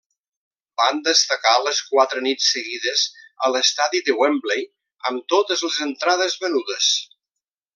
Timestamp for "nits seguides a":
2.27-3.51